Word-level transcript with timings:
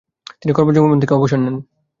তিনি 0.41 0.51
কর্মজীবন 0.53 0.99
থেকে 1.01 1.13
অবসর 1.13 1.39
নেন। 1.43 1.55